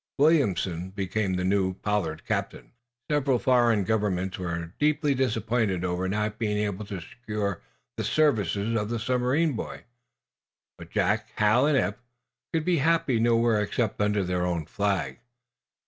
[0.17, 2.71] Williamson became the new Pollard captain.
[3.11, 7.61] Several foreign governments were deeply disappointed over not being able to secure
[7.97, 9.83] the services of the submarine boys.
[10.79, 12.01] But Jack, Hal and Eph
[12.51, 15.19] could be happy nowhere except under their own Flag.